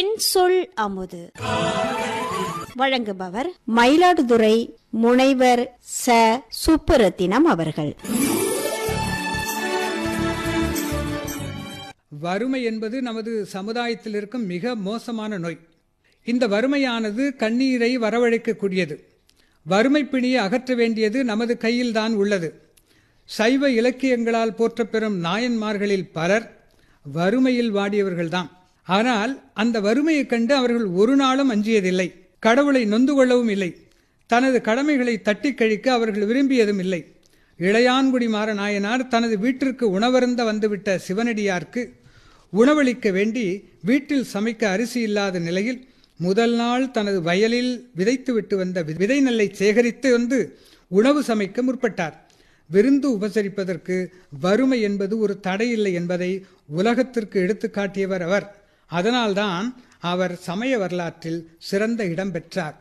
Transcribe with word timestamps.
இன்சொல் 0.00 0.64
அமுது. 0.74 1.30
வழங்குபவர் 2.78 3.46
மயிலாடுதுறை 3.76 4.70
முனைவர் 4.90 5.78
ச. 6.06 6.38
சுப்புரத்தினம் 6.66 7.48
அவர்கள். 7.52 7.96
வறுமை 12.08 12.62
என்பது 12.62 13.02
நமது 13.02 13.44
சமுதாயத்தில் 13.46 14.14
இருக்கும் 14.14 14.46
மிக 14.46 14.74
மோசமான 14.74 15.38
நோய். 15.38 15.58
இந்த 16.24 16.48
வறுமையானது 16.48 17.36
கண்ணீரை 17.36 17.98
வரவழைக்கக்கூடியது. 17.98 18.96
வறுமை 19.64 20.04
பிணியை 20.04 20.40
அகற்ற 20.40 20.74
வேண்டியது 20.74 21.24
நமது 21.24 21.56
கையில்தான் 21.56 22.14
உள்ளது. 22.14 22.62
சைவ 23.24 23.70
இலக்கியங்களால் 23.70 24.54
போற்றப்பெறும் 24.54 25.24
நாயன்மார்களில் 25.24 26.10
பலர் 26.12 26.64
வறுமையில் 27.02 27.74
வாடியவர்கள்தான். 27.74 28.58
ஆனால் 28.90 29.32
அந்த 29.54 29.80
வறுமையைக் 29.80 30.28
கண்டு 30.28 30.54
அவர்கள் 30.54 30.84
ஒரு 30.84 31.16
நாளும் 31.16 31.50
அஞ்சியதில்லை. 31.50 32.08
கடவுளை 32.38 32.84
நொந்து 32.84 33.14
கொள்ளவும் 33.14 33.48
இல்லை. 33.48 33.76
தனது 34.26 34.60
கடமைகளை 34.60 35.22
தட்டி 35.22 35.54
கழிக்க 35.54 35.92
அவர்கள் 35.92 36.26
விரும்பியதும் 36.26 36.78
இல்லை. 36.78 37.00
இளையான்குடி 37.58 38.28
மாற 38.28 38.52
நாயனார் 38.52 39.08
தனது 39.08 39.38
வீட்டிற்கு 39.38 39.98
உணவருந்த 39.98 40.44
வந்துவிட்ட 40.44 41.00
சிவனடியார்க்கு 41.08 41.82
உணவளிக்க 42.52 43.12
வேண்டி 43.12 43.44
வீட்டில் 43.82 44.26
சமைக்க 44.32 44.64
அரிசி 44.64 45.00
இல்லாத 45.00 45.38
நிலையில் 45.38 45.80
முதல் 46.16 46.54
நாள் 46.54 46.90
தனது 46.90 47.22
வயலில் 47.22 47.90
விதைத்துவிட்டு 47.96 48.54
வந்த 48.54 48.82
விதை 48.82 49.20
நெல்லை 49.20 49.50
சேகரித்து 49.52 50.12
வந்து 50.12 50.38
உணவு 50.88 51.20
சமைக்க 51.26 51.58
முற்பட்டார். 51.62 52.16
விருந்து 52.70 53.08
உபசரிப்பதற்கு 53.18 54.06
வறுமை 54.40 54.80
என்பது 54.80 55.18
ஒரு 55.18 55.40
தடையில்லை 55.40 55.92
என்பதை 55.92 56.30
உலகத்திற்கு 56.66 57.38
எடுத்துக்காட்டியவர் 57.40 58.20
அவர். 58.20 58.59
அதனால்தான் 58.98 59.66
அவர் 60.12 60.34
சமய 60.46 60.72
வரலாற்றில் 60.82 61.40
சிறந்த 61.68 62.00
இடம் 62.12 62.32
பெற்றார். 62.34 62.76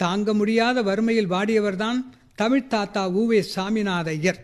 தாங்க 0.00 0.30
முடியாத 0.40 0.82
வறுமையில் 0.88 1.32
வாடியவர்தான் 1.34 1.98
தமிழ் 2.40 2.70
தாத்தா 2.74 3.02
ஊவே 3.20 3.40
சாமிநாத 3.54 4.08
ஐயர் 4.18 4.40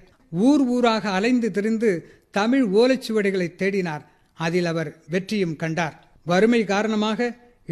ஊர் 0.48 0.62
ஊராக 0.74 1.04
அலைந்து 1.18 1.48
திரிந்து 1.56 1.90
தமிழ் 2.38 2.64
ஓலைச்சுவடிகளை 2.78 3.48
தேடினார். 3.62 4.04
அதில் 4.38 4.68
அவர் 4.72 4.90
வெற்றியும் 5.12 5.56
கண்டார். 5.62 5.96
வறுமை 6.30 6.60
காரணமாக 6.64 7.20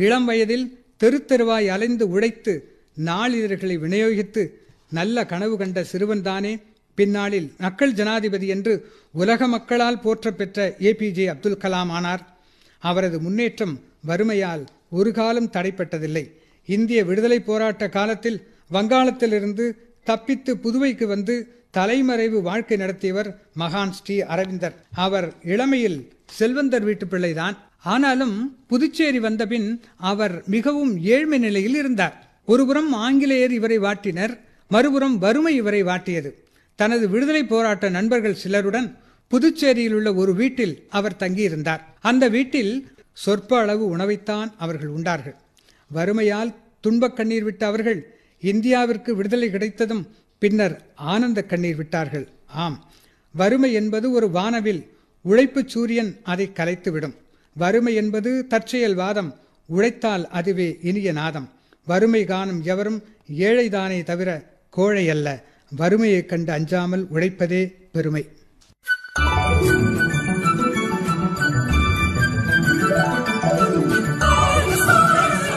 இளம் 0.05 0.27
வயதில் 0.31 0.67
தெரு 1.03 1.19
தெருவாய் 1.25 1.69
அலைந்து 1.75 2.05
உழைத்து 2.09 2.55
நாளிதழ்களை 3.09 3.77
விநியோகித்து 3.85 4.43
நல்ல 4.99 5.25
கனவு 5.33 5.55
கண்ட 5.59 5.81
சிறுவன்தானே 5.93 6.53
பின்னாளில் 6.99 7.49
மக்கள் 7.65 7.93
ஜனாதிபதி 7.93 8.47
என்று 8.55 8.75
உலக 9.23 9.47
மக்களால் 9.55 10.03
போற்றப்பெற்ற 10.05 10.59
ஏபிஜே 10.89 11.27
அப்துல் 11.27 11.63
கலாம் 11.65 11.93
ஆனார். 11.99 12.25
அவரது 12.89 13.21
முன்னேற்றம் 13.21 13.75
வறுமையால் 14.07 14.65
ஒரு 14.91 15.13
காலம் 15.13 15.53
தடைப்பட்டதில்லை. 15.53 16.25
இந்திய 16.67 17.05
விடுதலை 17.05 17.41
போராட்ட 17.41 17.89
காலத்தில் 17.89 18.39
வங்காளத்திலிருந்து 18.73 19.67
தப்பித்து 20.05 20.53
புதுவைக்கு 20.55 21.07
வந்து 21.07 21.35
தலைமறைவு 21.77 22.39
வாழ்க்கை 22.43 22.77
நடத்தியவர் 22.77 23.29
மகான் 23.59 23.91
ஸ்ரீ 23.91 24.21
அரவிந்தர். 24.21 24.77
அவர் 25.07 25.29
இளமையில் 25.45 25.99
செல்வந்தர் 26.27 26.85
வீட்டு 26.85 27.07
பிள்ளைதான் 27.07 27.57
ஆனாலும் 27.83 28.37
புதுச்சேரி 28.69 29.21
வந்தபின் 29.21 29.69
அவர் 29.97 30.43
மிகவும் 30.47 30.93
ஏழ்மை 31.15 31.39
நிலையில் 31.39 31.77
இருந்தார். 31.77 32.17
ஒருபுறம் 32.47 32.93
ஆங்கிலேயர் 32.93 33.53
இவரை 33.53 33.79
வாட்டினர் 33.79 34.35
மறுபுறம் 34.69 35.19
வறுமை 35.19 35.55
இவரை 35.57 35.83
வாட்டியது. 35.85 36.31
தனது 36.77 37.09
விடுதலை 37.09 37.45
போராட்ட 37.45 37.89
நண்பர்கள் 37.89 38.41
சிலருடன் 38.43 38.89
புதுச்சேரியில் 39.31 39.93
உள்ள 39.93 40.15
ஒரு 40.15 40.35
வீட்டில் 40.35 40.87
அவர் 40.89 41.17
தங்கியிருந்தார். 41.19 41.81
அந்த 42.01 42.29
வீட்டில் 42.29 42.93
சொற்ப 43.13 43.59
அளவு 43.59 43.97
உணவைத்தான் 43.97 44.53
அவர்கள் 44.59 44.89
உண்டார்கள். 44.89 45.35
வறுமையால் 45.93 46.55
துன்பக் 46.81 47.17
கண்ணீர் 47.17 47.45
விட்ட 47.45 47.67
அவர்கள் 47.67 48.15
இந்தியாவிற்கு 48.43 49.11
விடுதலை 49.11 49.51
கிடைத்ததும் 49.51 50.09
பின்னர் 50.39 50.83
ஆனந்த 50.95 51.43
கண்ணீர் 51.43 51.77
விட்டார்கள். 51.77 52.29
ஆம் 52.47 52.91
வறுமை 53.33 53.73
என்பது 53.73 54.11
ஒரு 54.11 54.31
வானவில் 54.31 54.87
உழைப்புச் 55.23 55.69
சூரியன் 55.69 56.17
அதை 56.23 56.51
கலைத்துவிடும். 56.55 57.15
வறுமை 57.55 57.95
என்பது 57.95 58.47
தற்செயல் 58.47 58.95
வாதம் 58.95 59.39
உழைத்தால் 59.67 60.29
அதுவே 60.29 60.79
இனிய 60.83 61.13
நாதம். 61.13 61.53
வறுமை 61.87 62.25
காணும் 62.25 62.63
எவரும் 62.63 63.03
ஏழைதானே 63.39 64.03
தவிர 64.03 64.51
கோழை 64.71 65.11
அல்ல 65.11 65.45
வறுமையைக் 65.79 66.29
கண்டு 66.29 66.53
அஞ்சாமல் 66.53 67.07
உழைப்பதே 67.15 67.75
பெருமை. 67.93 68.29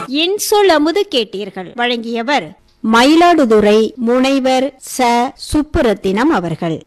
இன்சொல் 0.08 0.68
அமுது 0.68 1.08
கேட்டீர்கள். 1.14 1.70
வழங்கியவர் 1.74 2.58
மயிலாடுதுறை 2.92 3.94
முனைவர் 3.94 4.80
ச. 4.98 5.30
சுப்புரத்தினம் 5.52 6.32
அவர்கள். 6.32 6.84